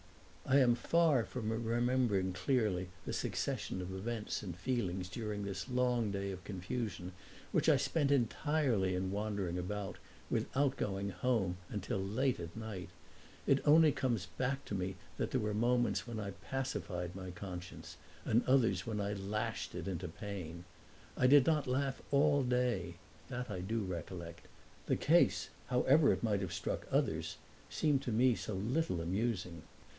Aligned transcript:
I 0.47 0.57
am 0.57 0.75
far 0.75 1.23
from 1.23 1.49
remembering 1.63 2.33
clearly 2.33 2.89
the 3.05 3.13
succession 3.13 3.81
of 3.81 3.93
events 3.93 4.41
and 4.43 4.57
feelings 4.57 5.07
during 5.07 5.43
this 5.43 5.69
long 5.69 6.11
day 6.11 6.31
of 6.31 6.43
confusion, 6.43 7.13
which 7.53 7.69
I 7.69 7.77
spent 7.77 8.11
entirely 8.11 8.93
in 8.95 9.11
wandering 9.11 9.57
about, 9.59 9.97
without 10.29 10.75
going 10.75 11.09
home, 11.11 11.57
until 11.69 11.99
late 11.99 12.39
at 12.39 12.57
night; 12.57 12.89
it 13.45 13.61
only 13.65 13.93
comes 13.93 14.25
back 14.25 14.65
to 14.65 14.75
me 14.75 14.95
that 15.17 15.31
there 15.31 15.39
were 15.39 15.53
moments 15.53 16.05
when 16.07 16.19
I 16.19 16.31
pacified 16.31 17.15
my 17.15 17.29
conscience 17.31 17.95
and 18.25 18.43
others 18.45 18.85
when 18.87 18.99
I 18.99 19.13
lashed 19.13 19.73
it 19.75 19.87
into 19.87 20.07
pain. 20.09 20.65
I 21.15 21.27
did 21.27 21.45
not 21.45 21.67
laugh 21.67 22.01
all 22.11 22.43
day 22.43 22.95
that 23.29 23.49
I 23.49 23.61
do 23.61 23.81
recollect; 23.83 24.47
the 24.87 24.97
case, 24.97 25.49
however 25.67 26.11
it 26.11 26.23
might 26.23 26.41
have 26.41 26.51
struck 26.51 26.87
others, 26.91 27.37
seemed 27.69 28.01
to 28.01 28.11
me 28.11 28.33
so 28.35 28.55
little 28.55 28.99
amusing. 28.99 29.61